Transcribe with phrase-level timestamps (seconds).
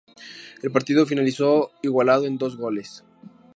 [0.63, 3.03] El partido finalizó igualado en dos goles.